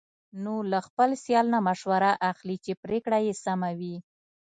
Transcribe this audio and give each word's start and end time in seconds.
نو 0.43 0.53
له 0.71 0.79
خپل 0.87 1.09
سیال 1.23 1.45
نه 1.53 1.59
مشوره 1.67 2.11
اخلي، 2.31 2.55
چې 2.65 2.71
پرېکړه 2.83 3.17
یې 3.25 3.33
سمه 3.43 3.69
وي. 3.79 3.95